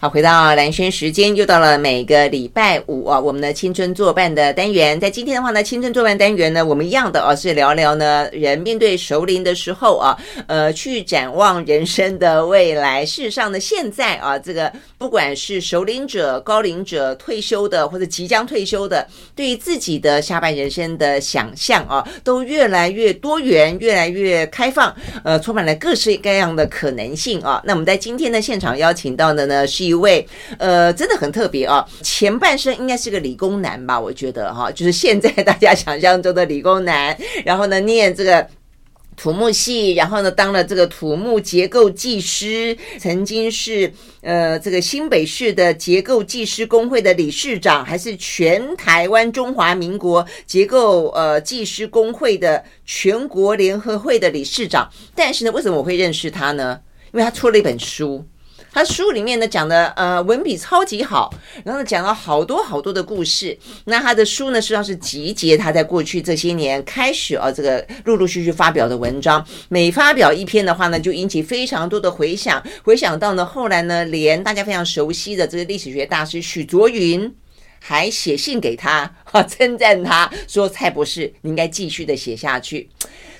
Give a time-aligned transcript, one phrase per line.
[0.00, 5.00] 好，回到蓝轩时间，又到了每个礼拜五啊，我们的青春作伴的单元。
[5.00, 10.16] 在今天的话呢，青春作伴单元呢，我们一样的啊，是聊聊呢，人面对熟龄的时候啊，
[10.46, 13.04] 呃，去展望人生的未来。
[13.04, 19.04] 事实上呢，现在啊，这个不管是熟龄者、高龄者、退休的或者即将退休的，
[19.34, 24.94] 对于自己的下半人生的想象啊，都越来越多元，越来越开放，
[25.24, 27.60] 呃，充满了各式各样的可能性啊。
[27.64, 29.87] 那我们在今天的现场邀请到的呢，是。
[29.88, 30.26] 一位
[30.58, 31.84] 呃，真的很特别啊！
[32.02, 33.98] 前半生应该是个理工男吧？
[33.98, 37.16] 我觉得哈，就是现在大家想象中的理工男。
[37.44, 38.46] 然后呢，念这个
[39.16, 54.88] 土木系，然后呢，当了这个土木结构技师，曾经是呃这个新北市的结构技师工会的理事长，还是全台湾中华民国结构呃技师工会的全国联合会的理事长。
[55.16, 56.78] 但是呢，为什么我会认识他呢？
[57.12, 58.24] 因为他出了一本书。
[58.78, 63.58] 他书里面呢讲的呃文笔超级好，然后呢讲了好多好多的故事。
[63.86, 72.62] 那他的书呢实际上是集结他在过去这些年开始啊这个陆陆续续发表的文章，每发表一篇的话呢就引起非常多的回响。
[72.84, 77.34] 回想到呢后来呢连大家非常熟悉的这个历史学大师许倬云
[77.80, 82.88] 还写信给他啊 称赞他说蔡博士你应该继续的写下去。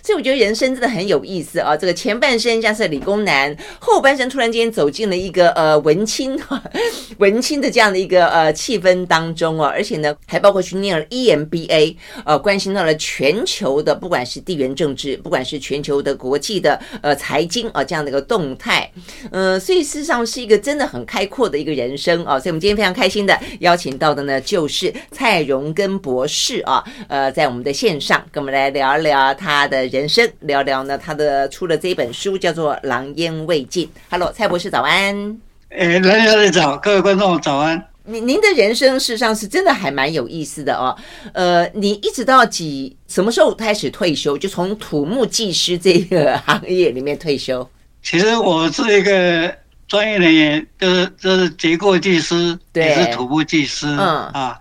[0.09, 1.77] 所以我觉得人生真的很有意思啊！
[1.77, 6.35] 这个前半生像是理工男，后半生突然间走进了一个呃文青
[7.19, 18.91] 文青的这样的一个呃气氛当中啊，而且呢还包括去念了 EMBA，呃，关心到了全球的不管是地缘政治，不管是全球的国际的呃财经啊这样的一个动态，
[19.31, 22.41] 嗯、所以事实上是一个真的很开阔的一个人生啊！
[22.41, 29.98] 所以我们今天非常开心的邀请到的呢就是蔡荣根博士啊，呃，在我们的线上跟我们来聊聊他的人。
[29.99, 33.85] 人生聊聊呢，他的出了这本书叫做《狼烟未尽》。
[34.09, 35.37] Hello，蔡博士早安。
[35.71, 37.85] 哎，大家早，各位观众早安。
[38.05, 40.97] 您您的人生事实上是真的还蛮有意思的哦。
[41.33, 44.39] 呃，你一直到几什么时候开始退休？
[44.39, 47.69] 就从土木技师这个行业里面退休？
[48.01, 49.53] 其实我是一个
[49.89, 53.89] 专业人员，就是就是结构技师，对，也是土木技师。
[53.89, 53.99] 嗯
[54.29, 54.61] 啊，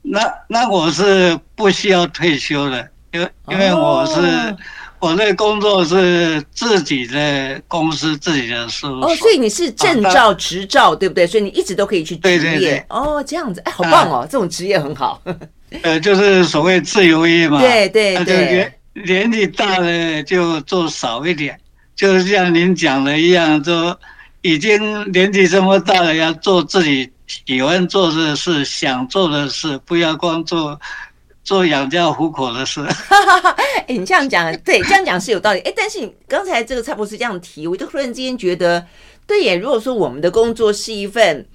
[0.00, 2.88] 那那我是不需要退休的。
[3.14, 4.58] 因为因为我是、oh.
[4.98, 11.24] 我那工作是自己的公司自己的事务所哦，所以你是证照执照对不对？
[11.24, 15.22] 所以你一直都可以去职业对对对哦，这样子哎，好棒哦，啊、这种职业很好。
[15.82, 18.72] 呃，就是所谓自由业嘛，对对对，
[19.04, 21.56] 年纪大了就做少一点，
[21.94, 23.96] 就像您讲的一样，就
[24.42, 30.80] 已经年纪这么大了，要做自己喜欢做的事、想做的事，不要光做。
[31.44, 32.80] 做养家糊口的事，
[33.86, 35.60] 哎，你这样讲，对，这样讲是有道理。
[35.60, 38.86] 哎，但是你刚才这个蔡博士这样提，我就突然之间觉得，
[39.26, 39.54] 对耶。
[39.54, 41.46] 如果说我们的工作是一份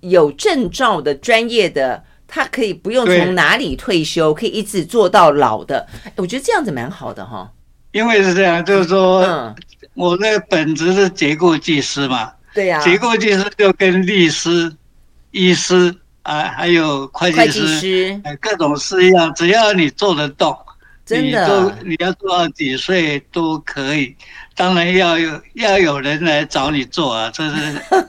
[0.00, 5.86] 有证照的专业的，他可以不用从哪里退休，可以一直做到老的。
[6.16, 7.52] 我觉得这样子蛮好的哈。
[7.92, 9.54] 因为是这样，就是说，嗯，
[9.94, 14.74] 我的本职是结构技师嘛，对呀，结构技师就跟律师、
[15.30, 15.94] 医师。
[16.26, 20.56] 啊，还有会计师，哎，各种事一样，只要你做得动，
[21.04, 24.14] 真的，你要做到几岁都可以。
[24.56, 27.56] 当然要有要有人来找你做啊，这是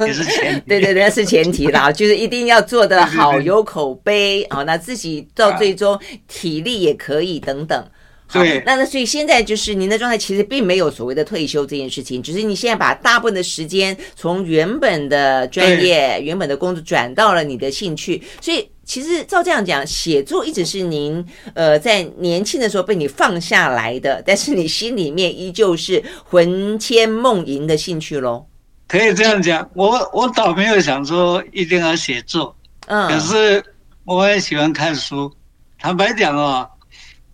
[0.07, 0.61] 也是前提。
[0.67, 7.87] 对对对，是前提啦，就是一定要做得 好，有口碑啊，那自己到最终体力也可以等等。
[8.29, 18.21] 好，对，那那所以现在就是您的状态，其实并没有所谓的退休这件事情，只是你现在把大部分的时间从原本的专业、原本的工作转到了你的兴趣。
[18.41, 28.45] 所以其实照这样讲，写作一直是您呃在年轻的时候被你放下来的，但是你心里面依旧是魂牵梦萦的兴趣喽。
[28.89, 32.53] 可以这样讲，我我倒没有想说一定要写作，
[32.87, 33.63] 嗯，可是
[34.03, 35.31] 我也喜欢看书。
[35.79, 36.69] 坦白讲哦。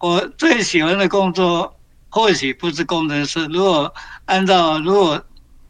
[0.04, 1.74] 我最喜欢的工作
[2.10, 3.46] 或许不是工程师。
[3.46, 3.94] 如果
[4.26, 5.24] 按照如果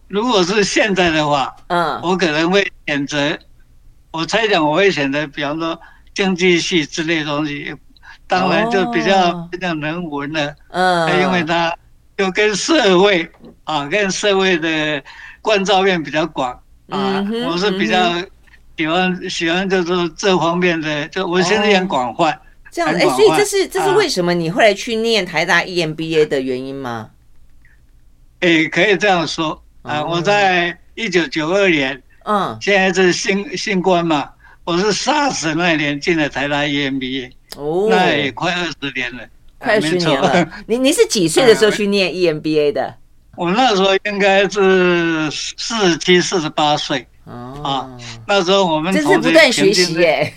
[0.08, 3.38] 如果是现在的话，嗯，我可能会选择，
[4.10, 5.80] 我猜想我会选择，比方说
[6.16, 7.76] 经济系之类的东西，
[8.28, 11.72] 当然就比较比较能文的，嗯，因为它
[12.18, 13.32] 就跟社会
[13.66, 15.04] 啊，跟社会的
[15.44, 16.52] 关照面比较广
[16.90, 18.16] 啊，我是比较
[18.78, 22.36] 喜欢喜欢就是这方面的，就我现在很广泛。
[22.74, 27.12] 这样子，哎，所以这是这是为什么你后来去念台大 EMBA 的原因吗？
[28.40, 34.28] 哎，可以这样说啊，我在一九九二年，嗯，现在是新新冠嘛，
[34.64, 39.24] 我是 SARS 那一年进了台大 EMBA，哦，那也快二十年了，
[39.60, 40.50] 快二十年了。
[40.66, 42.96] 你你是几岁的时候去念 EMBA 的？
[43.38, 47.08] 我那时候应该是四十七、四十八岁。
[47.26, 47.90] 哦，啊，
[48.28, 50.34] 那时候我们真是不断学习耶。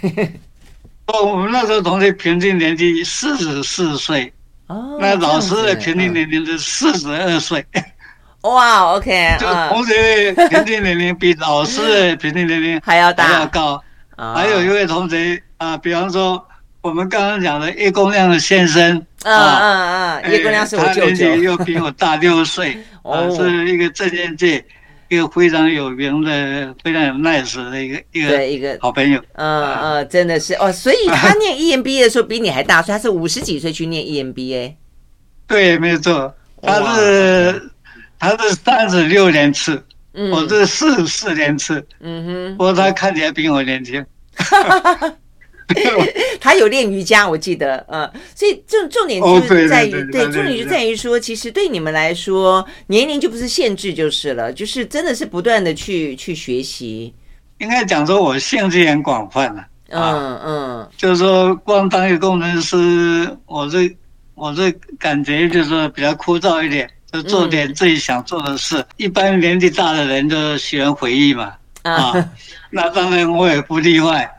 [1.06, 4.32] 哦，我们那时候同学平均年纪四十四岁，
[4.66, 7.64] 哦，那老师的平均年龄是四十二岁。
[8.42, 13.82] 哇，OK， 就同学平均年龄比老师的平均年龄还要大，还要高。
[14.16, 16.44] 还有一位同学啊，比方说
[16.80, 24.64] 我们刚刚讲的叶公亮的先生，啊嗯嗯，叶公亮是我舅舅，他年纪又比我大六岁， 啊，是一个政治界。
[25.08, 34.74] 一个非常有名的、非常有 nice 的一个一个一个好朋友，嗯嗯，真的是哦，所以他念 EMBA 的时候比你还大，所以他是五十几岁去念 EMBA。
[35.46, 37.70] 对，没错，他是
[38.18, 39.82] 他是三十六年次，
[40.12, 44.04] 我是四十四年次，嗯哼，不过他看起来比我年轻。
[46.40, 57.12] 他有练瑜伽，我记得，嗯，所以重重点就是在于，对，重点就在于说，其实对你们来说，年龄就不是限制就是了，就是真的是不断的去去学习。
[57.58, 63.90] 应该讲说，我兴趣很广泛了，嗯嗯，就是说，光当一个工程师，我这
[64.34, 68.84] 我这感觉就是说比较枯燥一点，就做点自己想做的事。
[68.98, 72.12] 一般年纪大的人都喜欢回忆嘛，啊，
[72.70, 74.30] 那当然我也不例外。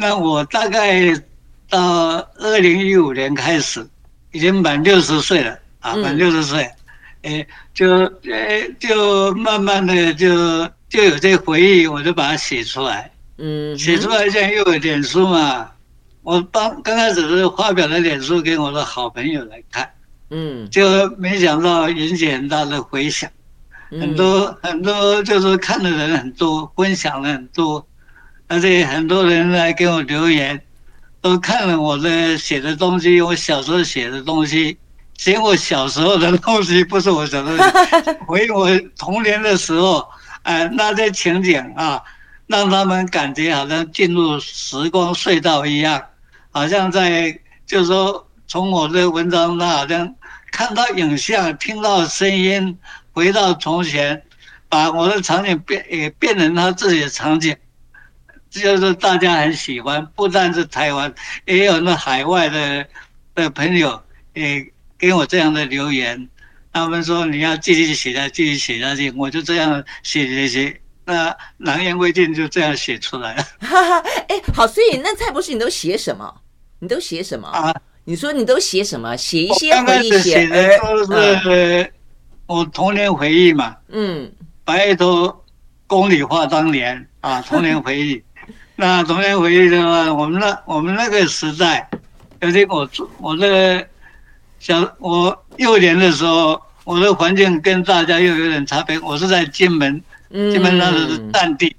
[0.00, 1.14] 那我大概
[1.68, 3.86] 到二零一五年开始，
[4.32, 6.66] 已经满六十岁了啊，满六十岁，
[7.20, 15.70] 哎，就哎就慢慢的就就有这回忆，我就把它写出来，嗯，写出来现在又有脸书嘛，
[16.22, 19.86] 我刚刚开始是发表了脸书给我的好朋友来看，
[20.30, 23.30] 嗯，就没想到引起很大的回响，
[23.90, 27.86] 很多很多就是看的人很多，分享了很多。
[28.50, 30.60] 而且很多人来给我留言，
[31.20, 34.76] 都看了我的写的东西，我小时候写的东西，
[35.16, 37.64] 写我小时候的东西，不是我小时候，
[38.26, 38.68] 回忆我
[38.98, 40.04] 童年的时候，
[40.42, 42.02] 哎，那些情景啊，
[42.48, 46.02] 让他们感觉好像进入时光隧道一样，
[46.50, 50.12] 好像在，就是说，从我的文章那好像
[50.50, 52.76] 看到影像，听到声音，
[53.12, 54.20] 回到从前，
[54.68, 57.56] 把我的场景变也变成他自己的场景。
[58.50, 61.12] 就是大家很喜欢，不但是台湾，
[61.46, 62.86] 也有那海外的
[63.34, 64.02] 的朋友
[64.34, 64.66] 也
[64.98, 66.28] 给我这样的留言，
[66.72, 73.42] 他们说你要继续写下，继续写下去，我就这样写写写，那狼烟未尽就这样写出来了。
[73.60, 76.34] 哈哈，哎，好，所以那蔡博士你都写什么？
[76.80, 77.74] 你都写什么啊？
[78.04, 79.16] 你说你都写什么？
[79.16, 81.92] 写一些回忆，写的都是
[82.46, 83.76] 我童年回忆嘛。
[83.90, 84.32] 嗯，
[84.64, 85.44] 白头
[85.86, 88.20] 宫里话当年啊，童年回忆。
[88.80, 91.86] 那童年回忆的话，我们那我们那个时代，
[92.40, 92.88] 尤其我
[93.18, 93.86] 我那个
[94.58, 98.98] 小我幼年的时候，我的环境跟大家又有点差别。
[99.00, 101.76] 我是在金门，金门那时候是战地，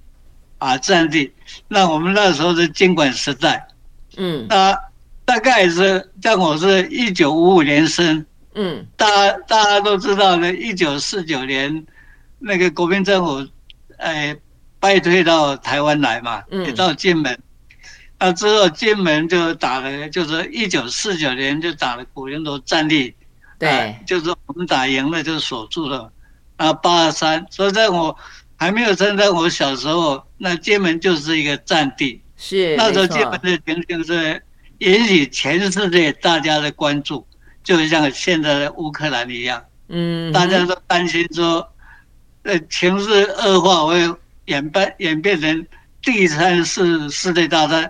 [0.59, 1.33] 啊战地。
[1.67, 3.67] 那我们那时候是金管时代，
[4.17, 4.77] 嗯，那
[5.25, 8.23] 大概是像我是一九五五年生，
[8.53, 9.07] 嗯，大
[9.47, 11.83] 大家都知道呢，一九四九年
[12.37, 13.43] 那个国民政府，
[13.97, 14.37] 哎。
[14.81, 17.37] 败退到台湾来嘛，也到金门，
[18.17, 23.13] 那之后金门就打了，就是一九四九年就打了古宁头战役，
[23.59, 26.11] 对，就是我们打赢了就锁住了，
[26.57, 28.17] 啊八二三，所以在我
[28.57, 34.43] 还没有生在我小时候，那金门就是一个战地，是那时候金门的情形是
[34.79, 37.23] 引起全世界大家的关注，
[37.63, 41.71] 就像现在的乌克兰一样，嗯，大家都担心说，
[42.41, 44.11] 呃情势恶化会。
[44.51, 45.65] 演变演变成
[46.01, 47.89] 第三次世界大战，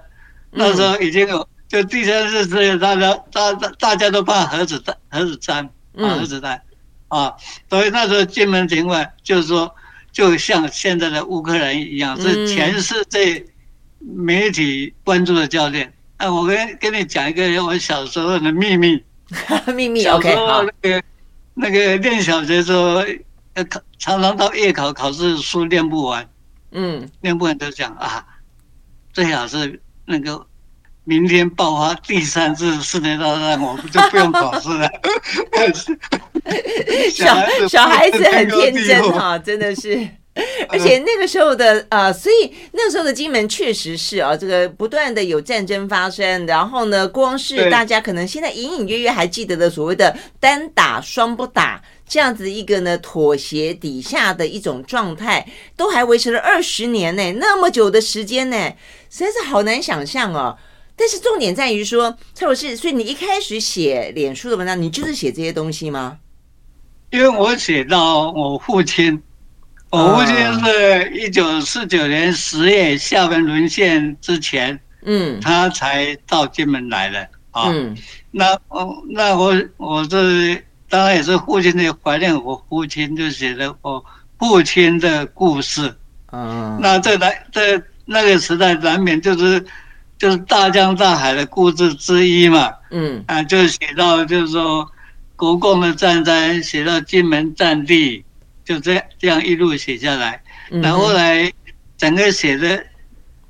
[0.51, 5.65] 那时候已经有就第三次世界大战，大大大家都怕核子弹、核子弹
[5.97, 6.61] 啊、核子弹
[7.07, 7.33] 啊，
[7.67, 9.73] 所以那时候金门情况就是说，
[10.11, 13.43] 就像现在的乌克兰一样，是全世界
[13.99, 15.91] 媒体关注的焦点。
[16.17, 19.03] 啊，我跟跟你讲一个我小时候的秘密，
[19.73, 20.03] 秘密。
[20.03, 21.03] 小时候那个
[21.55, 23.03] 那个练小学时候，
[23.55, 26.27] 要考常常到夜考考试书念不完。
[26.71, 28.25] 嗯，那部分都讲啊，
[29.13, 30.45] 最好是那个
[31.03, 34.89] 明天爆发第三次世界大战，我们就不用考试了。
[37.11, 40.07] 小小孩子很天真哈，真的是。
[40.69, 51.81] 而且那个时候的呃，所以那个时候的金门确实是啊，这个不断的有战争发生，然后呢，光是大家可能现在隐隐约约还记得的所谓的单打双不打。
[52.11, 58.57] 这样子一个呢，妥协底下的一种状态，都还维持了二十年呢，那么久的时间呢，
[59.09, 60.57] 实在是好难想象哦。
[60.97, 66.17] 但是重点在于说，蔡老师，所以你一开始写脸书的文章，你就是写这些东西吗？
[67.11, 69.17] 因为我写到我父亲
[69.89, 77.69] 我父亲是一九四九年十月厦门沦陷之前，嗯，他才到金门来的啊。
[77.69, 77.95] 嗯，
[78.31, 80.61] 那哦，那我我这
[80.91, 84.03] 当然也是父亲的怀念，我父亲就写了我
[84.37, 85.91] 父亲的故事。
[86.31, 89.65] 嗯，那在来在那个时代难免就是
[90.19, 92.71] 就是大江大海的故事之一嘛。
[92.91, 94.85] 嗯，啊，就写到就是说
[95.35, 98.23] 国共的战争，写到金门战地。
[98.63, 101.51] 就这样这样一路写下来，然后来
[101.97, 102.81] 整个写的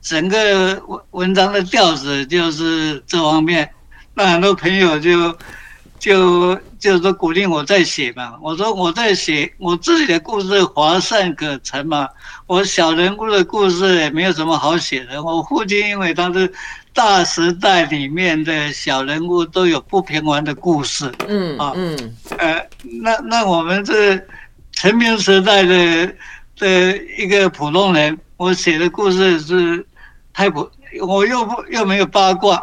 [0.01, 3.69] 整个文文章的调子就是这方面，
[4.15, 5.37] 那很多朋友就
[6.01, 8.33] 就就是说鼓励我在写嘛。
[8.41, 12.09] 我说我在写我自己的故事，乏善可陈嘛。
[12.47, 15.23] 我小人物的故事也没有什么好写的。
[15.23, 16.51] 我父亲因为他是
[16.91, 21.09] 大时代里面的小人物，都有不平凡的故事。
[21.27, 21.95] 嗯啊嗯
[22.37, 22.67] 呃，
[23.01, 24.19] 那那我们这。
[24.73, 26.11] 成名时代的
[26.57, 29.85] 的一个普通人，我写的故事是
[30.33, 30.67] 太普，
[31.05, 32.59] 我又不又没有八卦，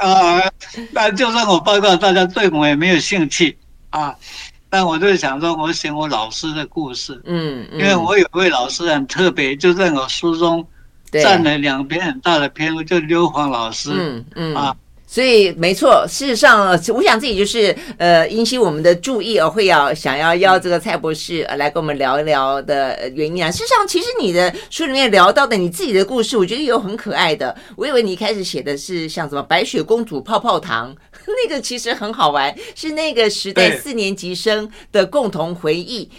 [0.00, 0.42] 啊，
[0.92, 3.56] 那就算我报告，大家对我也没有兴趣
[3.90, 4.14] 啊。
[4.70, 10.66] 但我就想说，我写我老师的故事，嗯，因为我有位老师很特别，就在我书中
[11.10, 14.76] 占了两篇很大的篇幅，就刘黄老师，嗯嗯啊。
[15.10, 23.50] 所以没错，事实上，我想这也就是呃引起我们的注意哦，会要想要邀这个蔡博士来跟我们聊一聊的原因啊。
[23.50, 27.56] 事实上，其实你的书里面聊到的你自己的故事，我觉得有很可爱的。
[27.74, 30.94] 我以为你一开始写的是像什么白雪公主泡泡糖，
[31.26, 36.10] 那个其实很好玩，是那个时代四年级生的共同回忆。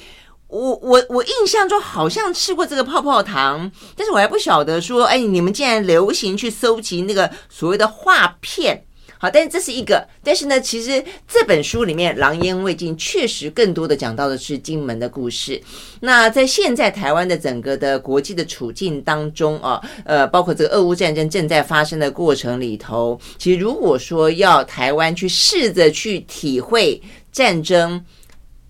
[0.50, 8.84] 我我我印象中好像吃过这个泡泡糖，但是我还不晓得说，哎，你们竟然流行去搜集那个所谓的画片，
[9.20, 15.62] 好，但是这是一个，但是呢，其实这本书里面《狼烟未尽》确实更多的讲到的是金门的故事。
[16.00, 27.00] 那在现在台湾的整个的国际的处境当中啊，呃，包括这个俄乌战争正在发生的过程里头，其实如果说要台湾去试着去体会
[27.32, 28.04] 战争。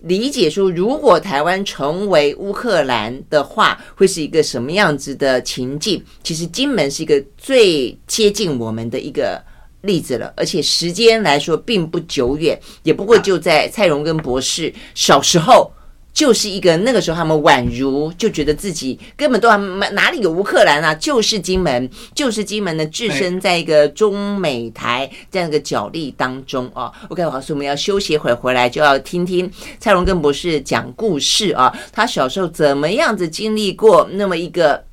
[0.02, 6.02] 理解说，如果台湾成为乌克兰的话，会是一个什么样子的情境？
[6.24, 9.44] 其实金门是一个最接近我们的一个
[9.82, 15.72] 例子了，而且时间来说并不久远，也不过就在蔡荣根博士小时候。
[16.14, 26.92] 就是一个那个时候，他们宛如就觉得自己根本都还没哪里有乌克兰啊，就是金门，就是金门呢置身在一个中美台这样一个角力当中啊。
[27.10, 29.50] OK，好，所以我们要休息一会儿，回来就要听听
[29.80, 31.74] 蔡荣根博士讲故事啊。
[31.92, 34.84] 他小时候怎么样子经历过那么一个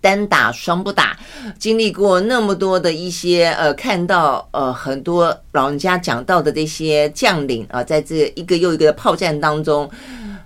[0.00, 1.18] 单打双不打，
[1.58, 9.90] 经历过那么多的一些呃，看到呃很多老人家讲到的这些将领啊，在这一个又一个的炮战当中。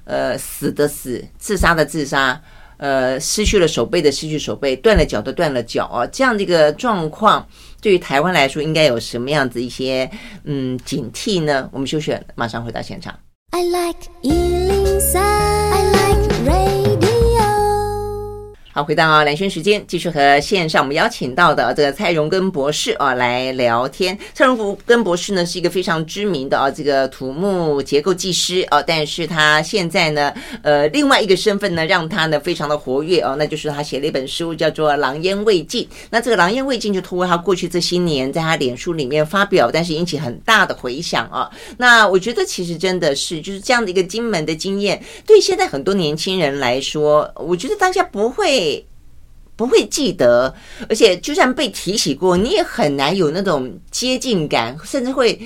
[0.05, 2.39] 呃，死的死，自杀的自杀，
[2.77, 7.47] 呃，失去了手背的失去手背，断了脚的断了脚啊，这样的一个状况，
[7.81, 10.11] 对于台湾来说，应该有什么样子一些
[10.43, 11.71] 嗯警惕呢？
[11.73, 13.17] 我们休息，马上回到现场。
[13.51, 14.01] I like
[18.75, 24.19] 好，回到啊，兰萱时间，继续和线上我们邀请到的这个蔡荣根博士啊来聊天。
[24.33, 35.85] 蔡荣根博士呢是一个非常知名的啊这个土木结构技师啊，但是他现在呢呃另外一个身份呢让他呢非常的活跃哦，那就是他写了一本书叫做《狼烟未尽》。
[36.09, 41.51] 那这个《狼烟未尽》就通过他过去这些年在他脸书里面发表，但是引起很大的回响啊。
[41.77, 48.62] 那我觉得其实真的是就是这样的一个金门的经验，对现在很多年轻人来说，我觉得大家不会。
[49.55, 50.53] 不会记得，
[50.89, 55.39] 而且就算被提起过，你也很难有那种接近感，甚至会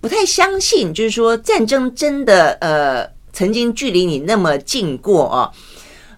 [0.00, 5.50] 不太相信，就是说战争真的呃曾经距离你那么近过啊。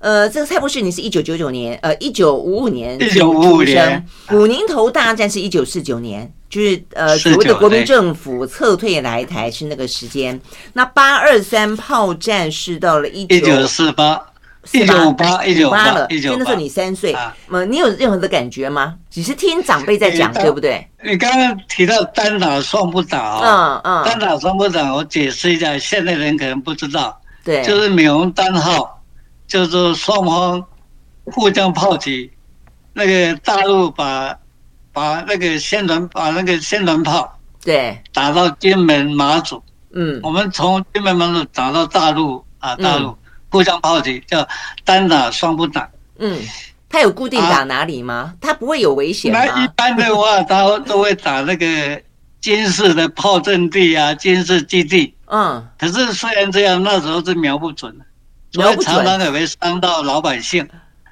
[0.01, 10.39] 呃，这个蔡博士，你是一九九九年，呃，一九五五年一九五五生，武宁头大战是一九四九年，就是呃所谓的国民政府撤退来台是那个时间。
[10.75, 14.21] 那八二三炮战是到了一九四八。
[14.73, 17.15] 一九五八，一九五八了，就那时候你三岁，
[17.49, 18.95] 呃，你有任何的感觉吗？
[19.11, 20.87] 只是听长辈在讲，对不对？
[21.05, 29.03] 你刚刚提到单打双不打，嗯嗯，单打双不打，我解释一下，现在人可能不知道，对，就是美红单号，
[29.47, 30.65] 就是双方
[31.25, 32.31] 互相炮击，
[32.93, 34.37] 那个大陆把
[34.93, 43.17] 把那个先团把那个先团炮，对，打到金门马祖，嗯，我们从金门马祖打到大陆啊，大陆。
[43.57, 44.47] 互相炮击叫
[44.85, 45.89] 单打双不打。
[46.19, 46.39] 嗯，
[46.91, 48.35] 他有固定打哪里吗？
[48.39, 49.43] 他不会有危险吗？
[49.43, 52.03] 那一般的话，他都会打那个
[52.43, 55.15] 军事的炮阵地啊，军事基地。
[55.29, 55.67] 嗯。
[55.79, 57.95] 可是虽然这样，那时候是瞄不准，
[58.53, 60.69] 所以常常也会伤到老百姓。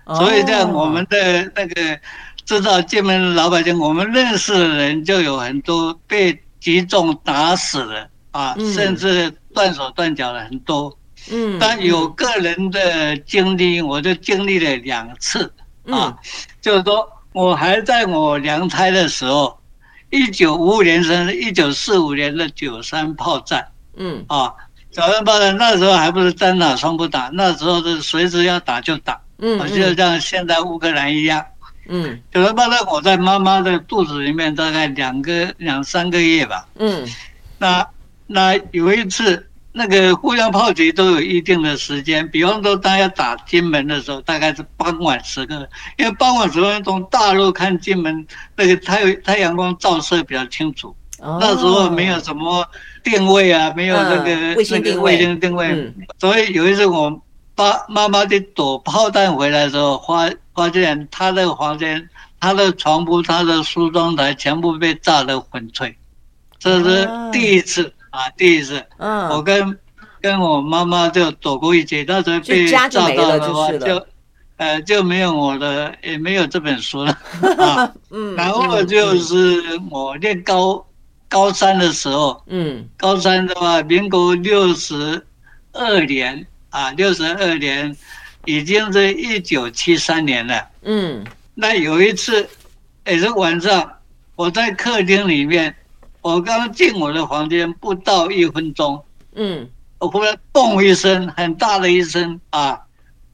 [0.06, 1.98] 所以这样我们的那个
[2.44, 10.94] 知道金门老百姓，我们认识的人就有很多被击中打死的啊，甚至断手断脚的很多。
[11.30, 15.52] 嗯，但有个人的经历，我就经历了两次
[15.88, 16.16] 啊，
[16.60, 19.58] 就是说我还在我娘胎的时候。
[20.10, 23.66] 一九五五年生，一九四五年的九三炮战，
[23.96, 24.24] 嗯。
[24.28, 24.54] 啊，
[24.92, 31.44] 九三炮战那时候还不是单打双不打，那时候是随时要打就打，嗯，就像现在乌克兰一样，
[31.88, 37.04] 嗯，九三炮战我在妈妈的肚子里面大概两个两三个月吧，嗯，
[37.58, 37.84] 那
[38.28, 39.44] 那有一次。
[39.76, 50.94] 那个互相炮击都有一定的时间，比方说大家打金门的时候，大概是傍晚时刻，因为傍晚时分从大陆看金门，那个太太阳光照射比较清楚。
[51.18, 52.64] 哦、那时候没有什么
[53.02, 55.66] 定位啊，没有那个、嗯、卫星定位，卫星定位。
[55.72, 57.20] 嗯、所以有一次我
[57.56, 65.96] 爸妈妈在躲炮弹回来的时候，发发现他的房间、他的床铺、他的梳妆台全部被炸得粉碎，
[66.60, 67.92] 这是第一次。
[68.14, 69.76] 啊，第一次，嗯，我跟
[70.22, 74.06] 跟我妈妈就躲过一劫，那时候被炸到的话就，就，
[74.56, 77.10] 呃，就没有我的，也没有这本书了，
[77.58, 80.86] 啊， 嗯，然后就是我念高
[81.28, 85.20] 高三的时候，嗯，高三的话，民国六十
[85.72, 87.96] 二年啊，六十二年，
[88.44, 92.48] 已经是一九七三年了，嗯，那有一次
[93.06, 93.90] 也是晚上，
[94.36, 95.74] 我在客厅里面。
[96.24, 98.98] 我刚进我的房间不到一分钟，
[99.34, 102.80] 嗯，我忽然嘣一声，很大的一声啊，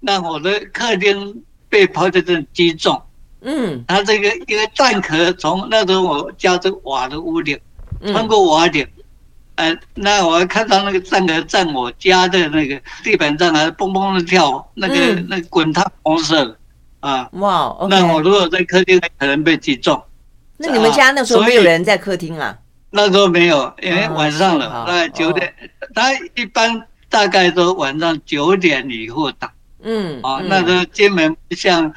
[0.00, 3.00] 那我的客厅被炮弹击中，
[3.42, 7.56] 嗯，它这个一个弹壳从那时候我家这瓦的屋顶，
[8.06, 8.84] 穿过瓦顶，
[9.54, 16.58] 呃，那我看到那个弹壳在我家的那个地板上还蹦蹦的跳，那个那滚烫红色的，
[16.98, 20.02] 啊，哇，那我如果在客厅可能被击中，
[20.56, 22.58] 那你们家那时候没有人在客厅啊？
[22.92, 25.54] 那时候没有，因为晚上了，大概九点。
[25.94, 29.52] 他一般大概都晚上九点以后打。
[29.82, 31.92] 嗯，啊，那时候金门不像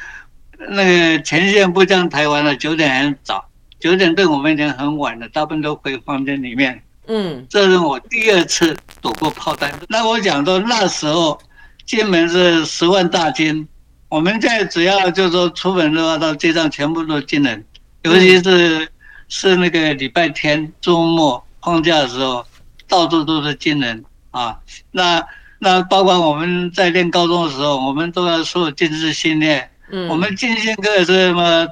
[0.70, 3.44] 那个前线不像台湾了九点很早，
[3.80, 6.80] 九点对我们已经很晚了，大部分都回房间里面。
[7.08, 9.74] 嗯，这是我第二次躲过炮弹。
[9.90, 11.40] 那我讲说那时候
[11.86, 13.68] 金门是十万大军，
[14.10, 17.66] 我们在只要就是说出门的话，到街上全部都是军人，
[18.04, 18.88] 尤其是。
[19.36, 22.46] 是那个礼拜天周末放假的时候，
[22.88, 24.60] 到处都是军人啊。
[24.92, 25.26] 那
[25.58, 29.72] 那包括我们在练高中的时候，我们都要受军事训练。
[29.90, 31.68] 嗯，我们军训课是什么？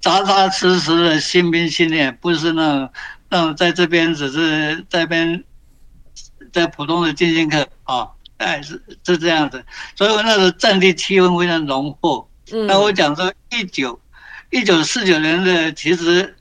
[0.00, 2.90] 扎扎实实的新兵训练，不是那种
[3.28, 5.44] 那种在这边只是在边
[6.50, 8.08] 在普通的军训课啊。
[8.38, 9.62] 哎，是是这样子。
[9.94, 12.26] 所以我那时候战地气氛非常浓厚。
[12.50, 14.00] 嗯，那我讲说一九
[14.50, 16.34] 一九四九年的其实。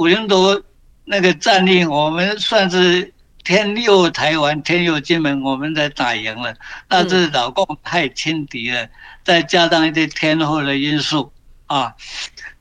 [0.00, 0.58] 古宁头
[1.04, 3.12] 那个战役，我们算是
[3.44, 6.54] 天佑台湾、天佑金门，我们才打赢了。
[6.88, 8.88] 那是老共太轻敌了，
[9.22, 11.30] 再加上一些天后的因素
[11.66, 11.94] 啊。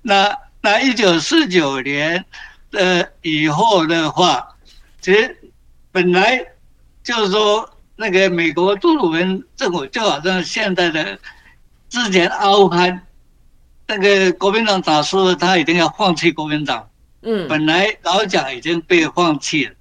[0.02, 2.26] 那那一九四九年
[2.72, 4.46] 的以后的话，
[5.00, 5.38] 其实
[5.94, 6.46] 本来
[7.02, 11.18] 就是说，那个美国杜鲁门政府就好像现在的
[11.88, 13.08] 之前阿富汗
[13.88, 16.89] 那个国民党打输了，他一定要放弃国民党。
[17.22, 19.72] 嗯，本来老蒋已经被放弃了，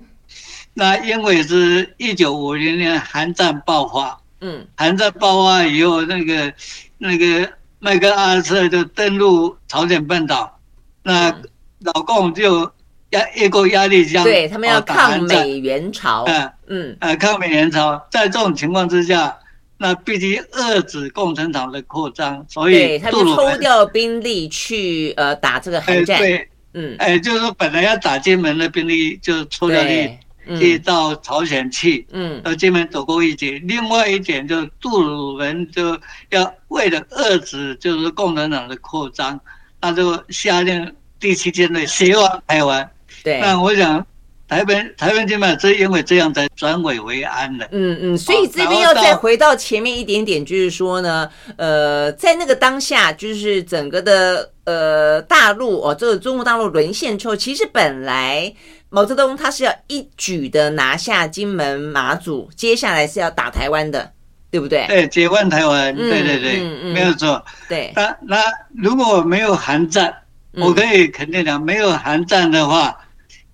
[0.74, 6.52] 那因为是一九五零年韩战爆发，嗯，韩战爆发以后，那个
[6.98, 7.48] 那个
[7.78, 10.58] 麦克阿瑟就登陆朝鲜半岛，
[11.02, 11.32] 那
[11.80, 12.70] 老共就
[13.10, 19.38] 压越过鸭绿江，对他们要抗美援朝，嗯嗯，呃，抗美援朝，在这种情况之下，
[19.76, 26.18] 那必须遏制共产党的扩张，所以他就抽调兵力去呃打这个韩战。
[26.18, 30.10] 对嗯，哎，就是说本来要打金门的兵力，就出了力
[30.58, 33.60] 去到朝鲜去，嗯，到金门躲过一劫。
[33.64, 35.98] 另外一点，就杜鲁门就
[36.30, 39.38] 要为了遏制就是共产党的扩张，
[39.80, 42.90] 他就下令第七舰队协防台湾。
[43.22, 44.06] 对，那我想。
[44.48, 47.68] 台湾台湾金门是因为这样才转危为安的。
[47.70, 51.28] 嗯嗯，所以这边要再回到前面一点点，就是说呢，
[51.58, 58.52] 呃，在那个当下，就是整个的呃大陆哦，这个中国大陆沦陷之后，其实本来
[58.90, 64.12] 毛泽东他是要一举的拿下金门马祖，接下来是要打台湾的，
[64.50, 64.84] 对不对？
[64.86, 67.42] 对，解放台湾，嗯、对对对，嗯嗯、没有错。
[67.66, 68.36] 对，那那
[68.76, 70.14] 如果没有韩战，
[70.52, 72.94] 我可以肯定讲，没有韩战的话。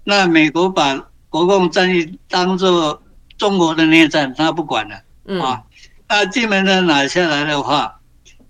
[0.03, 1.01] 那美国把
[1.31, 3.01] 国共战役当做
[3.39, 4.97] 中国的内战，他不管了，
[5.27, 5.63] 嗯、啊。
[6.09, 8.01] 那金门的拿下来的话，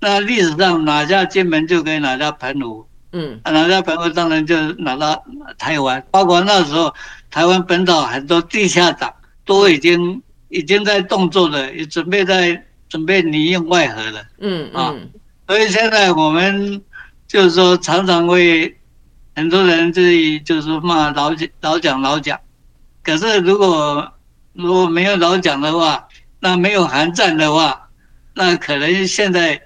[0.05, 5.25] 那历史上哪家金门就可以拿下澎湖，嗯，拿下澎湖当然就拿到
[5.57, 6.95] 台湾，包括那时候
[7.31, 9.11] 台湾本岛很多地下党
[9.47, 14.95] 都已经已经在动作了，也准备在准备里应外合了，嗯啊，
[15.49, 16.83] 所以现在我们
[17.27, 18.77] 就是说常常会
[19.35, 22.39] 很多人这里就是骂老蒋老蒋老蒋，
[23.03, 24.13] 可是如果
[24.53, 26.07] 如果没有老蒋的话，
[26.41, 27.89] 那没有韩战的话，
[28.35, 29.59] 那可能现在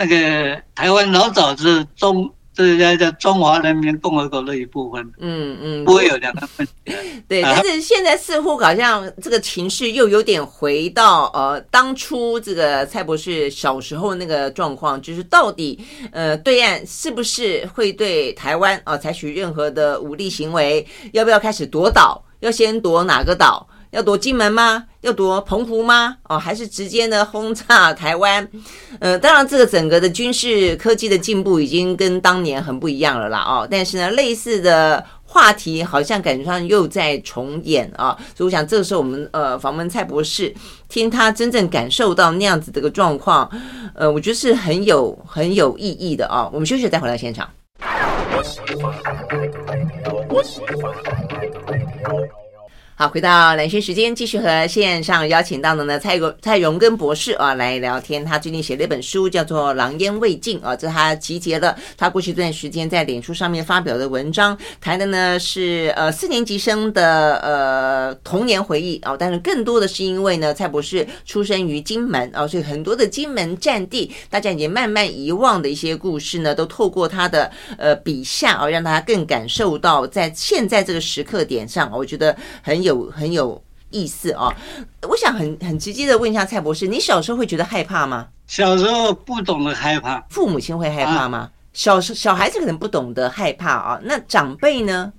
[0.00, 5.12] 那个台湾老早是中，这叫叫中华人民共和国的一部分。
[5.18, 6.66] 嗯嗯，不会有两个分。
[7.28, 15.78] 对，但是现在似乎好像这个情势又有点回到呃当初这个蔡博士小时候那个状况，就是到底
[16.12, 20.86] 呃对岸是不是会对台湾啊、呃、采取任何的武力行为？
[21.12, 22.24] 要不要开始夺岛？
[22.40, 23.68] 要先夺哪个岛？
[23.90, 24.84] 要夺金门吗？
[25.00, 26.16] 要夺澎湖吗？
[26.28, 28.46] 哦，还是直接呢轰炸台湾？
[29.00, 33.40] 呃，当然，这个整个的军事科技的进步已经跟当年很不一样了啦。
[33.40, 38.16] 哦，但是呢，类似的话题好像感觉上又在重演啊。
[38.36, 40.54] 所以我想，这个时候我们呃访问蔡博士，
[40.88, 43.50] 听他真正感受到那样子的一个状况，
[43.94, 46.48] 呃，我觉得是很有很有意义的啊。
[46.52, 47.48] 我们休息再回到现场。
[53.00, 58.22] 好，回到蓝轩时间，继续和线上邀请到的呢蔡荣蔡荣根博士啊来聊天。
[58.22, 82.89] 他最近写了一本书，叫做《狼烟未尽》啊，这是他集结了他过去这段时间在脸书上面发表的文章，谈的呢是呃四年级生的呃童年回忆啊，但是更多的是因为呢蔡博士出生于金门啊，所以很多的金门战地大家已经慢慢遗忘的一些故事呢，都透过他的呃笔下啊，让大家更感受到在现在这个时刻点上，我觉得很有。
[82.90, 84.52] 有很有意思啊！
[85.08, 88.28] 我想很很直接的问一下蔡博士，你小时候会觉得害怕吗？
[88.46, 91.38] 小时候不懂得害怕，父母亲会害怕吗？
[91.38, 94.00] 啊、小时小孩子可能不懂得害怕啊。
[94.02, 95.12] 那长辈呢？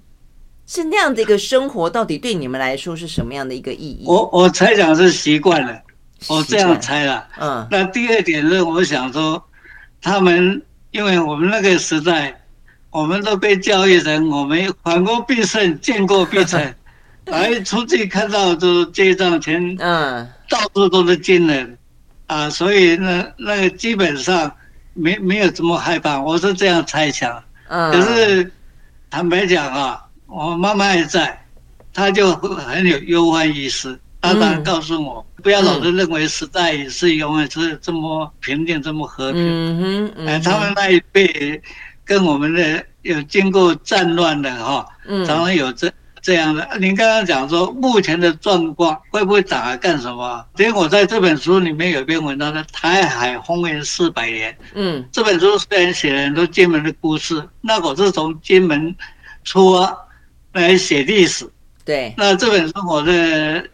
[0.68, 4.06] 是那样的一个生活，到底对你们来说是什么样的一个意义？
[4.06, 5.82] 我我猜想是习惯了，
[6.28, 7.28] 我这样猜了。
[7.40, 7.68] 嗯。
[7.70, 9.44] 那第二点是，我想说，
[10.02, 12.42] 他们因为我们那个时代，
[12.90, 16.42] 我们都被教育成我们反过必胜，见过必
[17.32, 17.42] 成。
[17.42, 21.78] 来出去看到就是街上前，嗯，到处都是军人，
[22.28, 24.52] 啊，所以那那个基本上
[24.94, 27.42] 没没有这么害怕，我是这样猜想。
[27.70, 28.52] 嗯，可是
[29.10, 31.42] 坦白讲啊，我妈妈也在，
[31.94, 39.42] 她就很有忧患意识，她当然告诉我，不要老是认为时代是永远是这么平静、这么和平。
[39.42, 41.62] 嗯哼，哎，他们那一辈
[42.04, 44.86] 跟我们的有经过战乱的哈，
[45.26, 45.92] 常常有这。
[46.22, 50.46] 这样的，您刚刚讲说目前的状况会不会打来干什么？
[50.58, 54.54] 因为我在这本书里面有一篇文章，叫《台海风云四百年》。
[54.76, 58.96] 嗯，这本书虽然写了很多金门的故事，那我是从金门
[59.44, 59.98] 出发
[60.54, 61.50] 来写历史。
[61.84, 63.68] 对，那这本书我的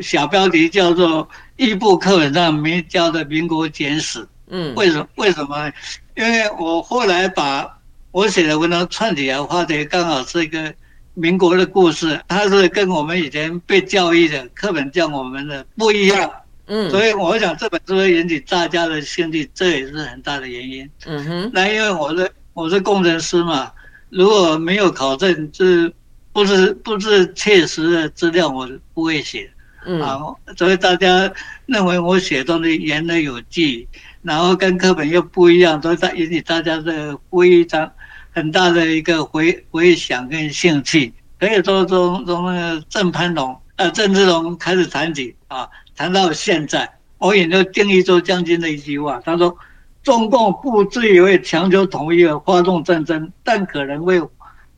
[0.00, 1.24] 小标题叫做
[1.56, 4.18] 《一部课本上没教的民国简史》。
[4.48, 5.06] 嗯，为什么？
[5.14, 5.72] 为什么？
[6.16, 7.78] 因为我后来把
[8.10, 10.74] 我写的文章串起来，画的刚好是一个。
[11.14, 16.30] 民国的故事，它是跟我们以前被教育的课本教我们的不一样，
[16.66, 20.88] 嗯，所以我想这本书会引起大家的兴趣，这也是很大的原因。
[21.04, 23.70] 嗯哼，那因为我是我是工程师嘛，
[24.08, 25.92] 如果没有考证，是
[26.32, 29.50] 不是不是切实的资料，我不会写。
[29.84, 30.18] 嗯，啊，
[30.56, 31.30] 所以大家
[31.66, 33.86] 认为我写东西言而有据，
[34.22, 37.92] 然后跟课本又不一样，所以它引起大家的非常。
[38.34, 49.54] 很大的一个回回响跟兴趣，可以说从从那个郑潘龙呃郑芝龙开始谈起啊，谈到现在，我也就定义州将军的一句话，他说
[50.02, 54.18] ：“中共不至于为强求统一而发动战争，但可能为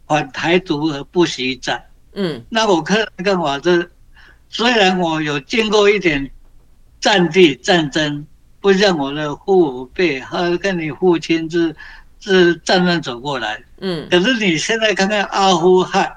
[0.08, 1.80] 反台独而不惜一战。”
[2.14, 3.88] 嗯，那我看看法是，
[4.48, 6.28] 虽然我有经过一点
[7.00, 8.26] 战地战争，
[8.60, 11.76] 不像我的父辈，和跟你父亲是。
[12.24, 16.10] 是战乱走过来，嗯，可是你现在看看阿富汗，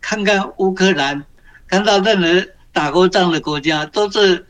[0.00, 1.22] 看看乌克兰，
[1.68, 4.46] 看到任何打过仗的国家，都是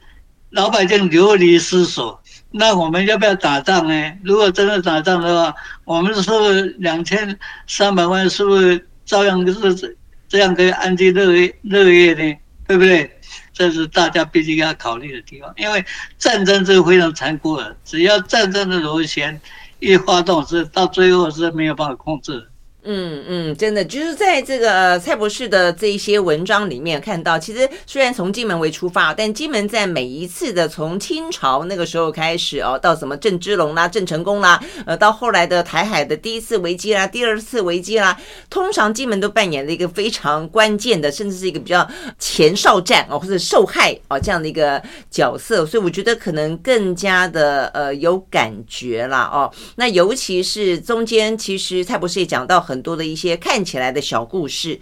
[0.51, 2.23] 老百姓流离失所。
[2.53, 4.12] 那我们要不要打仗呢？
[4.23, 9.96] 如果真的打仗的话，我们是不是两千三百万，是不是照样是
[10.29, 12.38] 这样可以安居乐业乐业呢？
[12.68, 13.11] 对不对？
[13.53, 15.85] 这是大家必须要考虑的地方，因为
[16.18, 19.40] 战争是非常残酷的，只要战争的螺旋。
[19.81, 22.50] 一发动是到最后是没有办法控制，
[22.83, 41.87] 嗯嗯，真的就是在这个蔡博士的这一些文章里面看到，其实虽然从金门为出发，但金门在每一次的从清朝那个时候开始哦，到什么郑芝龙啦、郑成功啦，呃，到后来的台海的第一次危机啦、第二次危机啦，通常金门都扮演了一个非常关键的，甚至是一个比较
[42.19, 49.53] 前哨战哦，或者受害哦这样的一个角色，所以我觉得可能更加的呃有感觉啦哦。
[49.77, 52.69] 那尤其是中间，其实蔡博士也讲到。
[52.70, 54.78] 很多的一些看起来的小故事，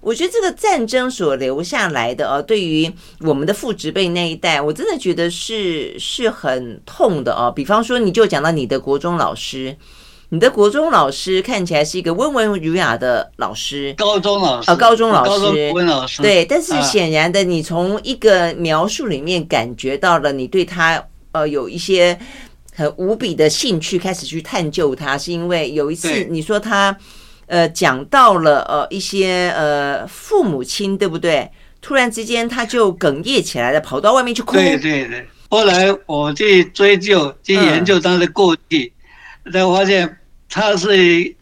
[0.00, 2.88] 我觉得这个战争所留下来的啊，对于
[3.22, 7.50] 我们的父执辈那一代，我真的觉得是是很痛的啊。
[7.50, 9.76] 比方说，你就讲到你的国中老师，
[10.28, 16.44] 你的国中老师看起来是一个温文儒雅的老师，高中老师啊，高中老师，温老师，对。
[16.44, 22.16] 但是显然的，你从一个描述里面感觉到了你对他呃有一些
[22.72, 26.96] 很无比的兴趣，开始去探究他，是因为有一次你说他。
[27.52, 31.50] 呃，讲到了呃一些呃父母亲对不对？
[31.82, 34.54] 突然之间他就哽咽起来了，跑到外面去哭。
[34.54, 35.28] 对对对。
[35.50, 38.90] 后来我去追究、去研究他的过去，
[39.52, 40.16] 才、嗯、发现
[40.48, 40.96] 他是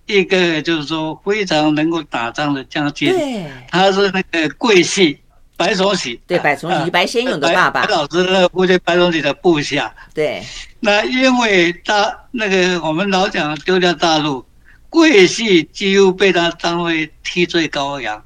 [0.06, 3.16] 一个就是说非常能够打仗的将军。
[3.16, 3.44] 对。
[3.70, 5.16] 他是那个桂系
[5.56, 6.20] 白崇禧。
[6.26, 7.86] 对，白崇禧、啊、白先勇的爸爸。
[7.86, 9.94] 白老师的父亲白崇禧的部下。
[10.12, 10.42] 对。
[10.80, 14.44] 那因为他那个我们老讲丢掉大陆。
[14.90, 18.22] 桂系几乎被他当为替罪羔羊，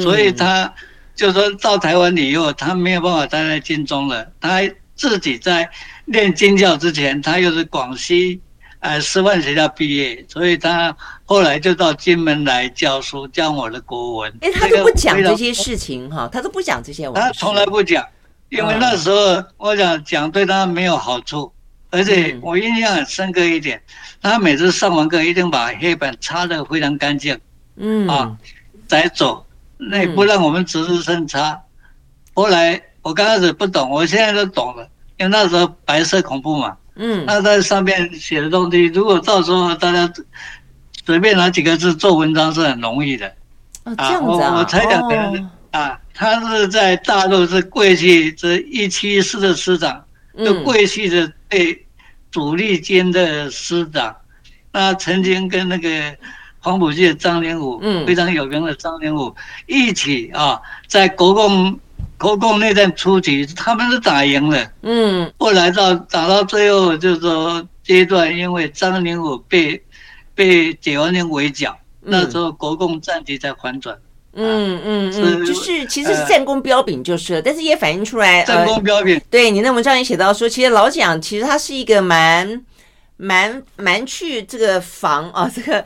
[0.00, 0.72] 所以他
[1.14, 4.30] 就说到台湾以后，他没有办法待在军中了。
[4.38, 4.60] 他
[4.94, 5.68] 自己在
[6.04, 8.40] 练军教之前，他又是广西
[8.80, 10.94] 呃师范学校毕业，所以他
[11.24, 14.32] 后来就到金门来教书，教我的国文。
[14.42, 17.10] 哎，他都不讲这些事情哈，他都不讲这些。
[17.12, 18.06] 他从来不讲，
[18.50, 21.50] 因为那时候我想讲对他没有好处。
[21.92, 23.80] 而且我印象很深刻一点，
[24.22, 27.38] 他每次上完课一定把黑板擦得非常干净，
[27.76, 28.34] 嗯啊，
[28.88, 29.44] 再走，
[29.76, 31.60] 那也不让我们值日生擦。
[32.32, 40.10] 后来我刚开始不懂，我现在都懂了，因为那时候白色恐怖嘛，嗯，那在上面写的东西，如果到时候大家
[41.04, 43.26] 随便拿几个字做文章是很容易的。
[43.84, 50.02] 啊，这样子啊，我我才讲啊，他是在大陆是桂系这一七四的师长。
[50.34, 51.84] 就桂系的对
[52.30, 54.16] 主力军的师长，
[54.72, 56.16] 那曾经跟那个
[56.60, 59.34] 黄埔系的张灵武，嗯，非常有名的张灵武
[59.66, 61.78] 一起啊，在国共
[62.16, 69.84] 国共内战初期，他们是打赢了，嗯，后来到打到最后就是说阶段，因为张灵武被
[70.34, 73.94] 被解放军围剿，那时候国共战局才反转。
[73.94, 74.00] 嗯
[74.34, 79.20] 嗯嗯嗯，就是其实是战功彪炳就是了，呃、但是也反映出来战功彪炳。
[79.30, 82.64] 对，你那文章也写到说，其实老蒋其实他是一个蛮
[83.16, 85.84] 蛮蛮去这个防啊 这个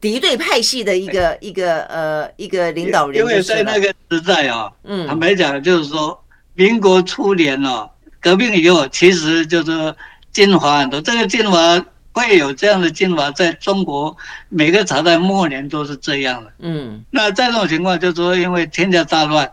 [0.00, 3.20] 敌对派系的一个一个呃一个领导人。
[3.20, 6.20] 因为在那个时代啊，嗯，坦白讲就是说，
[6.54, 7.88] 民国初年哦，
[8.20, 9.94] 革命以后其实就是
[10.32, 11.84] 精华很多，这个精华。
[12.14, 14.16] 会有这样的精华，在中国
[14.48, 16.52] 每个朝代末年都是这样的。
[16.60, 19.50] 嗯，那在这种情况，就是说因为天下大乱，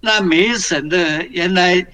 [0.00, 1.86] 那每一省的原来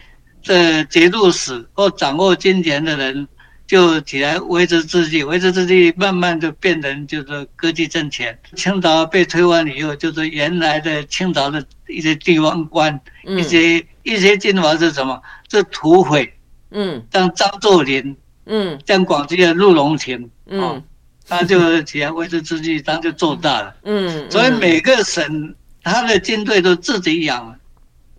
[0.42, 3.28] 的节度使或掌握金钱的人，
[3.66, 8.36] 就起来维持秩序，维持秩序，慢慢就变成就是割据政权。
[8.54, 15.20] 清朝被推翻以后，就是原来的清朝的一些地方官，一些一些精华是什么？
[15.50, 16.32] 是土匪。
[16.70, 18.16] 嗯，像张作霖。
[18.46, 20.82] 嗯，像广西的陆荣廷，嗯，
[21.28, 23.74] 他就起来维持秩序，他就做大了。
[23.82, 27.58] 嗯，所以每个省他的军队都自己养，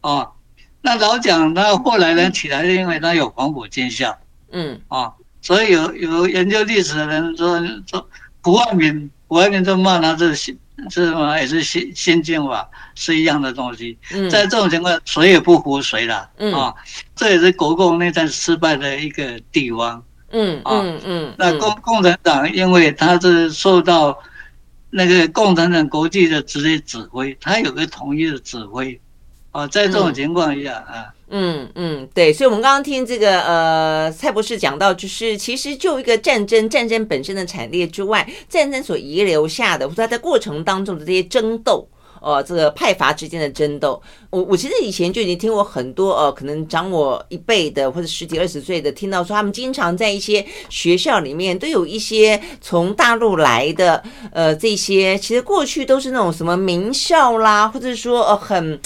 [0.01, 0.29] 哦，
[0.81, 4.17] 那老蒋他后来呢起来，是因为他有黄埔军校。
[4.51, 8.09] 嗯，啊，所以有有研究历史的人说说，
[8.41, 10.57] 胡汉民，胡汉民就骂他是新，
[10.89, 13.97] 是什么也是新新军法，是一样的东西。
[14.11, 16.29] 嗯，在这种情况，谁也不服谁了。
[16.37, 16.73] 嗯，啊，
[17.15, 20.03] 这也是国共内战失败的一个地方。
[20.31, 24.17] 嗯嗯嗯，那共共产党因为他是受到
[24.89, 28.99] 那个共产党国际的直接指挥，他有个统一的指挥，
[29.51, 41.87] 啊，在这种情况下啊，嗯嗯，对，所以我们刚刚听这个呃蔡博士讲到，就是其实就一个战争，战争本身的惨烈之外，战争所遗留下的，或者他在过程当中的这些争斗。
[42.21, 58.79] 呃，这个派阀之间的争斗，我我其实以前就已经听过很多呃，可能长我一辈的或者十几二十岁的，听到说他们经常在一些学校里面都有一些从大陆来的呃这些，其实过去都是那种什么名校啦，或者说呃很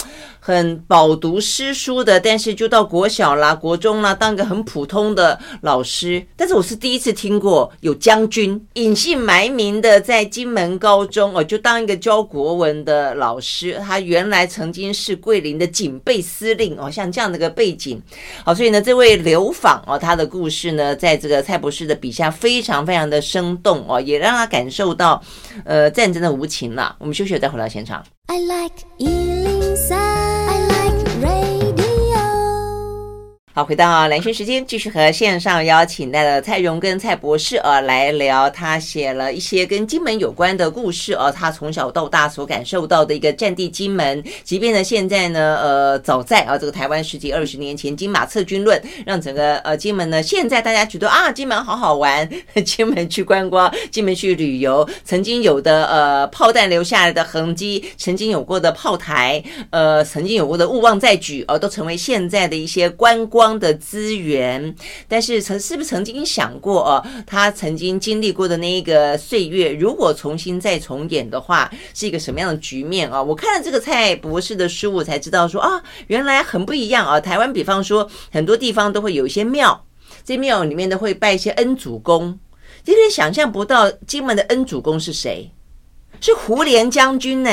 [0.44, 6.20] 很饱读诗书的，但是就到国小啦、国中啦，当个很普通的老师。
[6.36, 13.80] 但是我是第一次听过有将军隐姓埋名的在金门高中哦，就当一个教国文的老师。
[13.86, 18.02] 他原来曾经是桂林的警备司令哦，像这样的一个背景。
[18.44, 25.22] 好，所以呢，这位刘访哦，他的故事呢，在这个蔡博士的笔下非常非常的生动哦，也让他感受到
[25.64, 26.96] 呃战争的无情了。
[26.98, 28.02] 我们休息再回到现场。
[28.28, 30.81] I like Ealing Sound.
[33.54, 52.26] 好，回到蓝轩时间，继续和线上邀请到了蔡荣跟蔡博士啊来聊，他写了一些跟金门有关的故事啊，他从小到大所感受到的一个战地金门，即便呢现在呢，呃，早在啊这个台湾十几二十年前，金马策军论让整个呃金门呢，现在大家觉得啊金门好好玩，
[52.64, 63.41] 金门去观光，金门去旅游，曾经有的呃炮弹留下来的痕迹，曾经有过的炮台，呃，曾经有过的勿忘再举，呃，都成为现在的一些观光。
[63.42, 64.72] 光的资源，
[65.08, 73.20] 但是曾是不是曾经想过哦，他曾经经历过的那一个岁月，如果重新再重演的话，是一个什么样的局面啊？
[73.20, 77.20] 我看了这个蔡博士的书，我才知道说啊，原来很不一样啊。
[77.20, 79.84] 台湾比方说很多地方都会有一些庙，
[80.24, 82.38] 这庙里面都会拜一些恩主公，
[82.84, 85.50] 有点想象不到金门的恩主公是谁，
[86.20, 87.50] 是胡琏将军呢。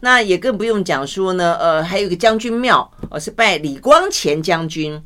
[0.00, 5.02] 那也更不用讲说呢，呃，还有一个将军庙，呃，是拜李光前将军，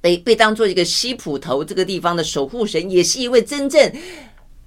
[0.00, 3.92] 被被当做一个西埔头这个地方的守护神，也是一位真正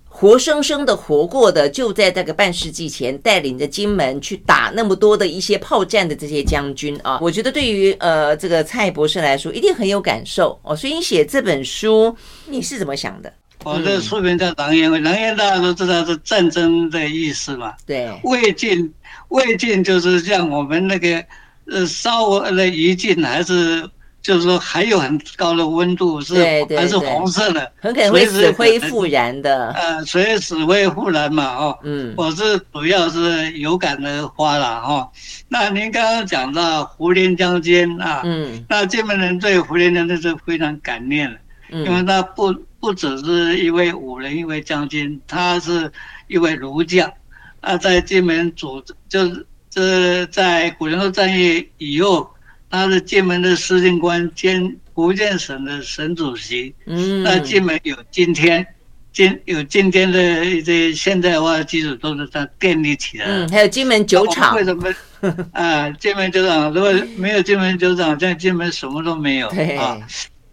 [0.07, 12.15] 活生生的活过的，就在这个半世纪前带领着金门去打那么多的一些炮战的这些将军啊，我觉得对于呃这个蔡博士来说一定很有感受哦，所以你写这本书
[12.47, 13.31] 你是怎么想的？
[13.65, 17.73] 我的书名叫《狼烟》，狼烟大家都知道是战争的意思嘛。
[17.85, 18.93] 对，魏晋，
[19.29, 21.23] 魏晋就是像我们那个
[21.65, 23.89] 呃烧的余烬，还是
[24.21, 26.35] 就是说还有很高的温度，是
[26.75, 29.71] 还是红色的，很可能会死灰复燃的。
[29.71, 35.09] 呃，随死灰复燃嘛，哦，嗯，我是主要是有感而发了哦。
[35.47, 41.37] 那您刚刚讲到胡琏将军啊，嗯，那金门人对胡琏将军是非常感念的，
[41.69, 42.53] 因为他不。
[42.77, 45.91] 不只是一位武人，一位将军，他是
[46.27, 47.11] 一位儒将。
[47.59, 52.29] 他，在金门主，就是这在古宁头战役以后，
[52.69, 56.75] 他是金门的司令官兼福建省的省主席。
[56.85, 58.63] 嗯，那金门有今天，
[59.11, 63.47] 今有今天的一些现代化的基础都是他建立起来的。
[63.47, 64.55] 嗯，还有金门酒厂。
[64.55, 64.93] 为什么？
[65.53, 69.49] 啊，金门酒厂，如果没有金门酒厂，在金门什么都没有。
[69.49, 69.97] 对啊。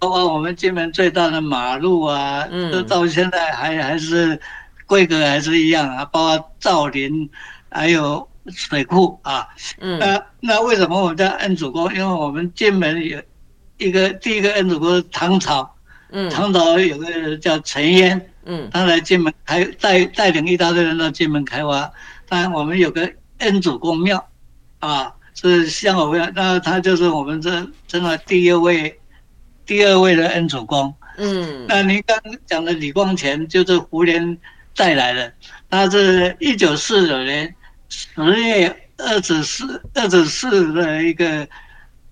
[0.03, 4.37] 包括我们金门最大的马路啊，都到现在还还是
[4.85, 6.05] 规格还是一样啊。
[6.07, 7.31] 包括造林，
[7.71, 9.47] 还有水库啊。
[9.79, 11.85] 嗯，那那为什么我们叫恩主公？
[11.95, 13.23] 因为我们金门有
[13.79, 15.73] 一个第一个恩主公是唐朝，
[16.11, 21.89] 嗯，唐朝有个人叫陈渊，嗯，他来金门开带带领一大堆人到金门开挖。
[22.29, 24.29] 当然我们有个恩主公庙，
[24.81, 28.99] 啊，是像我们那他就是我们这真的第一位。
[29.73, 34.37] 第二位的恩主公，嗯，那您刚刚讲的李光前就是胡琏
[34.77, 35.33] 带来的，
[35.71, 37.55] 他是一九四九年
[37.89, 41.49] 十月二十四二十四的一个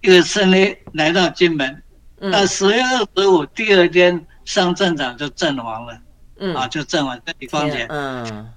[0.00, 1.82] 一个生日来到金门，
[2.16, 6.00] 那十月二十五第二天上战场就阵亡了，
[6.38, 8.48] 嗯，啊就阵亡，李光前，嗯，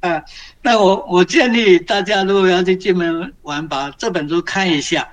[0.00, 0.24] 啊，
[0.62, 5.06] 那我我建议大家如果要去金门玩，把这本书看一下。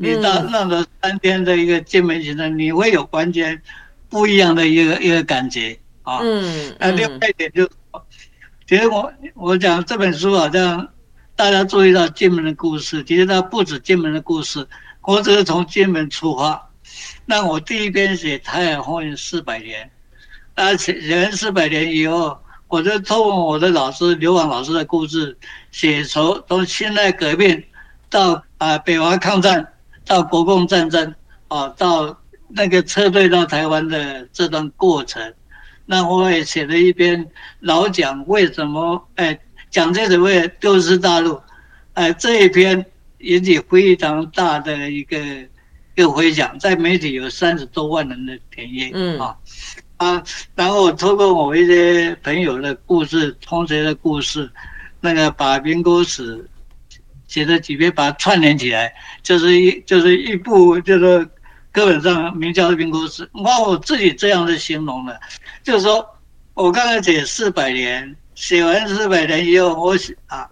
[0.00, 3.60] 你到那个三天的一个进门行程，你会有完全
[4.08, 6.20] 不一样的一个一个感觉啊。
[6.22, 6.72] 嗯。
[6.78, 7.68] 那另外一点就，
[8.64, 10.88] 其实我我讲这本书好像
[11.34, 14.64] 大家注意到进门的故事，其实它不止进门的故事，
[15.02, 16.70] 我只是从进门出发。
[17.26, 19.90] 那我第一篇写台海风云四百年，
[20.54, 25.36] 那写写完四百年以后，我就透过我的老师刘昉老师的故事，
[25.72, 27.64] 写从从辛亥革命
[28.08, 29.66] 到啊北伐抗战。
[30.08, 31.14] 到国共战争
[31.48, 32.18] 啊，到
[32.48, 35.34] 那个撤退到台湾的这段过程，
[35.84, 39.38] 那我也写了一篇老蒋为什么哎
[39.70, 41.38] 蒋介石为了丢失大陆，
[41.92, 42.84] 哎这一篇
[43.18, 45.46] 引起非常大的一个一
[45.96, 49.36] 个回响，在媒体有三十多万人的点阅，嗯啊
[49.98, 50.22] 啊，
[50.54, 54.50] 然后我透过我一些朋友的故事、同学的故事，
[55.00, 56.48] 那个把民国史。
[57.28, 61.24] 写的几篇，把它串联起来，就是一就是一部，就是
[61.70, 63.24] 课本上名叫《民国史》。
[63.32, 65.20] 我我自己这样子形容的，
[65.62, 66.04] 就是说
[66.54, 70.48] 我刚才写四百年，写完四百年以后，我写啊，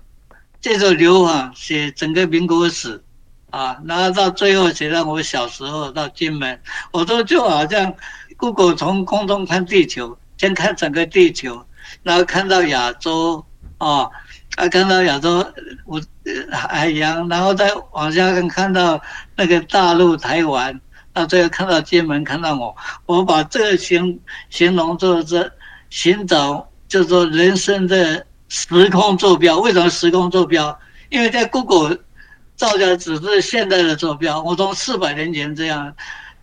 [0.60, 3.02] 这首刘昉写整个民国史，
[3.50, 6.60] 啊，然后到最后写到我小时候到金门，
[6.92, 7.92] 我都就好像
[8.36, 11.64] Google 从空中看地球，先看整个地球，
[12.02, 13.44] 然后看到亚洲
[13.78, 14.08] 啊，
[14.56, 15.46] 啊看到亚洲
[15.86, 16.02] 我
[16.50, 19.00] 海洋，然后再往下看看到
[19.36, 20.78] 那个大陆台湾，
[21.12, 22.76] 到最后看到金门，看到我，
[23.06, 24.18] 我把这个形
[24.50, 25.50] 形容做这
[25.88, 29.60] 寻找，就是说人生的时空坐标。
[29.60, 30.78] 为什么时空坐标？
[31.08, 31.98] 因为在 Google。
[32.56, 35.94] 造价只是现在的坐标，我从四百年前这样，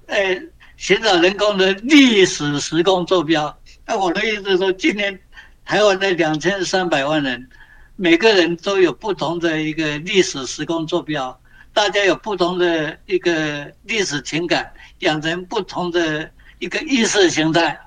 [0.05, 0.39] 哎，
[0.77, 3.57] 寻找人工的历史时空坐标。
[3.87, 5.19] 那我的意思是说，今年
[5.65, 7.49] 台湾的两千三百万人，
[7.95, 11.39] 每个人都有不同的一个历史时空坐标，
[11.73, 17.79] 大家有不同的一个历史情感，养成不同的一个意识形态，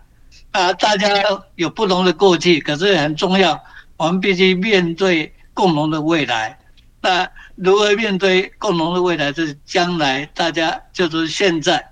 [0.53, 1.09] 啊，大家
[1.57, 3.61] 有不同的过去，可是很重要，
[3.97, 6.57] 我们必须面对共同的未来。
[7.01, 9.33] 那如何面对共同的未来？
[9.33, 11.85] 就是将来大家就是现在，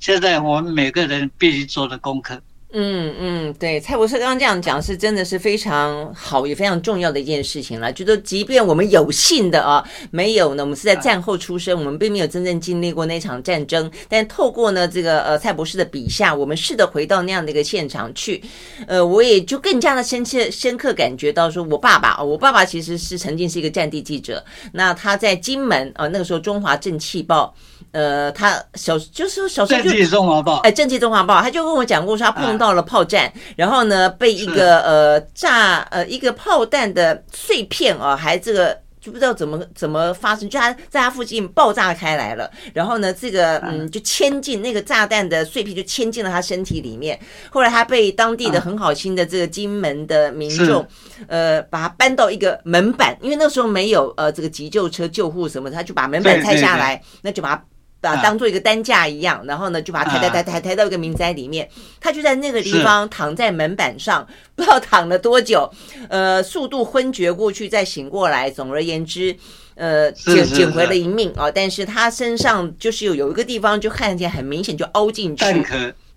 [0.00, 2.42] 现在我们每个人必须做的功课。
[2.72, 7.92] 嗯嗯，对，蔡博士刚刚这样讲是真的是非常好，也非常重要的一件事情了。
[7.92, 18.40] 就说即便我们有幸的啊，没有呢，我们是在战后出生，我们并没有真正经历过那场战争，但透过呢这个呃蔡博士的笔下，我们试着回到那样的一个现场去，
[18.86, 24.44] 呃，我也就更加的深切深刻感觉到说，我爸爸，我爸爸其实是曾经是一个战地记者，
[24.74, 27.52] 那他在金门啊，那个时候中华正气报。
[27.92, 50.86] 呃，他小就是说小时候就《正气中华报》哎，《正气中华报》，他就跟我讲过说他碰到了炮战，然后呢被一个呃炸呃一个炮弹的碎片啊，还这个就不知道怎么怎么发生，就他在他附近爆炸开来了，然后呢这个嗯就嵌进那个炸弹的碎片就嵌进了他身体里面，后来他被当地的很好心的这个金门的民众
[51.28, 57.64] 呃把他搬到一个门板，因为那时候没有呃这个急救车救护什么，他就把门板拆下来，那就把他。
[58.00, 61.68] 把当做一个担架一样，然后呢，就把它抬抬抬抬抬到一个民宅里面。
[62.00, 64.26] 他就在那个地方躺在门板上，
[64.56, 65.70] 不知道躺了多久，
[66.08, 68.50] 呃，速度昏厥过去，再醒过来。
[68.50, 69.36] 总而言之，
[69.74, 71.50] 呃，捡捡回了一命啊。
[71.50, 75.44] 但是他身上就是有有一个地方就看见很明显就凹进去。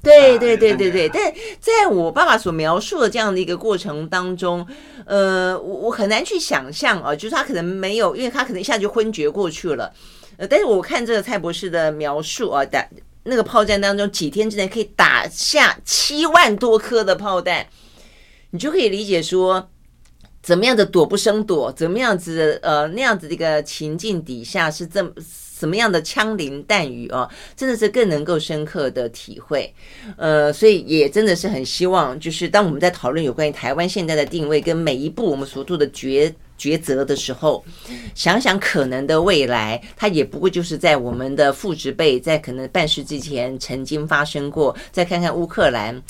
[0.01, 1.09] 对对对对对。
[1.09, 4.65] 但在我爸爸所描述的这样的一个过程当中，
[5.05, 9.91] 呃，我我很难去想象啊，就是他可能没有，因为他可能一下就昏厥过去了。
[10.38, 12.88] 呃，但是我看这个蔡博士的描述啊，打
[13.23, 17.65] 那个炮战当中，几天之内可以打下七万多颗的炮弹，
[18.51, 19.69] 你就可以理解说，
[20.41, 29.73] 怎么样的躲不生躲，怎么样子的呃那样子的一个情境底下是这么什么样的枪林弹雨啊，真的是更能够深刻的体会。
[30.17, 36.34] 呃，所以也真的是很希望，就是当我们在讨论有关于台湾现在的定位跟每一步我们所做的决。
[36.58, 37.64] 抉择的时候，
[38.16, 44.76] 想想可能的未来，它也不过就是在我们的父执辈在可能半世纪前曾经发生过。
[44.91, 46.01] 再看看乌克兰，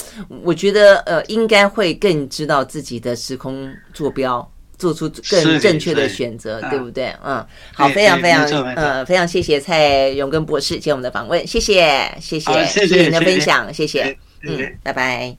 [0.43, 7.13] 我觉得呃，应该会更知道自己的时空坐标，做出更正确的选择，对不对？
[7.23, 15.35] 嗯，好，非常非常呃，非常谢谢蔡永根博士接我们的访问，谢谢谢谢谢谢您的分享，谢谢，嗯，拜拜。